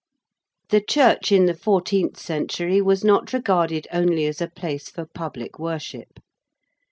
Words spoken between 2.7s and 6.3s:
was not regarded only as a place for public worship.